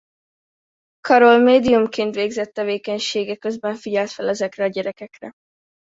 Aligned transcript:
Carroll 1.01 1.41
médiumként 1.43 2.15
végzett 2.15 2.53
tevékenysége 2.53 3.35
közben 3.35 3.75
figyelt 3.75 4.09
fel 4.11 4.27
ezekre 4.29 4.63
a 4.63 4.67
gyerekekre. 4.67 5.31